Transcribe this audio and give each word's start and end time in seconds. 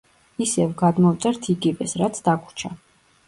ისევ 0.45 0.71
გადმოვწერთ 0.79 1.49
იგივეს, 1.55 1.95
რაც 2.05 2.23
დაგვრჩა. 2.31 2.73